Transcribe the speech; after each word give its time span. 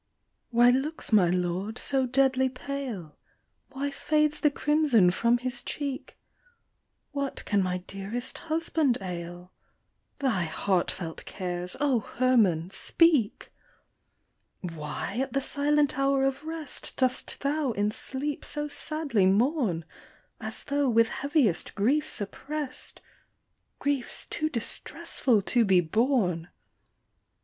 W 0.51 0.65
HY 0.71 0.79
looks 0.79 1.11
my 1.13 1.29
lord 1.29 1.77
so 1.77 2.07
deadly 2.07 2.49
pale? 2.49 3.19
Why 3.69 3.91
fades 3.91 4.39
the 4.39 4.49
crimson 4.49 5.11
from 5.11 5.37
his 5.37 5.61
cheek? 5.61 6.17
What 7.11 7.45
can 7.45 7.61
my 7.61 7.83
dearest 7.85 8.39
husband 8.49 8.97
ail? 8.99 9.51
Thy 10.17 10.45
heartfelt 10.45 11.23
cares, 11.25 11.77
O 11.79 11.99
Herman, 11.99 12.71
speak!" 12.71 13.51
Why, 14.61 15.19
at 15.21 15.33
the 15.33 15.39
silent 15.41 15.99
hour 15.99 16.23
of 16.23 16.43
rest, 16.45 16.93
Dost 16.95 17.41
thou 17.41 17.69
in 17.73 17.91
sleep 17.91 18.43
so 18.43 18.67
sadly 18.67 19.27
mourn? 19.27 19.85
As 20.39 20.63
tho' 20.63 20.89
with 20.89 21.09
heaviest 21.09 21.75
griefs 21.75 22.19
oppress'd, 22.19 23.01
Griefs 23.77 24.25
too 24.25 24.49
distressful 24.49 25.43
to 25.43 25.63
be 25.63 25.79
borne. 25.79 26.47